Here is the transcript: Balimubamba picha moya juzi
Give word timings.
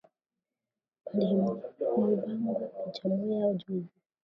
Balimubamba 1.05 2.65
picha 2.75 3.05
moya 3.15 3.49
juzi 3.59 3.97